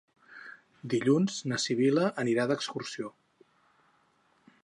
[0.93, 3.13] Dilluns na Sibil·la anirà d'excursió.